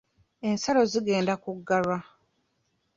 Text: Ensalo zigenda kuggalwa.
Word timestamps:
Ensalo 0.49 0.81
zigenda 0.91 1.33
kuggalwa. 1.43 1.97